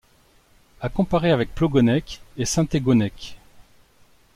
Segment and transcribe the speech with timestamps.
[0.79, 3.37] À comparer avec Plogonnec et Saint-Thégonnec.